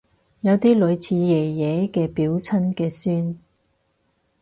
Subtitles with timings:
[0.39, 3.37] 有啲類似爺爺嘅表親嘅孫